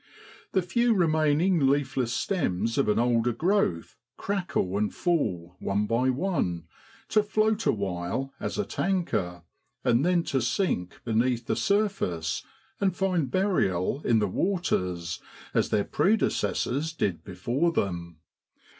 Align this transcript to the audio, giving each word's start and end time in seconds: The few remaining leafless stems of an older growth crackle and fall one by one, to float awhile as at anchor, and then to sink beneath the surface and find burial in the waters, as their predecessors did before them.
The 0.53 0.63
few 0.63 0.95
remaining 0.95 1.59
leafless 1.67 2.11
stems 2.11 2.79
of 2.79 2.89
an 2.89 2.97
older 2.97 3.31
growth 3.33 3.97
crackle 4.17 4.75
and 4.75 4.91
fall 4.91 5.55
one 5.59 5.85
by 5.85 6.09
one, 6.09 6.63
to 7.09 7.21
float 7.21 7.67
awhile 7.67 8.33
as 8.39 8.57
at 8.57 8.79
anchor, 8.79 9.43
and 9.83 10.03
then 10.03 10.23
to 10.23 10.41
sink 10.41 11.01
beneath 11.05 11.45
the 11.45 11.55
surface 11.55 12.41
and 12.79 12.95
find 12.95 13.29
burial 13.29 14.01
in 14.03 14.17
the 14.17 14.27
waters, 14.27 15.21
as 15.53 15.69
their 15.69 15.85
predecessors 15.85 16.93
did 16.93 17.23
before 17.23 17.71
them. 17.71 18.17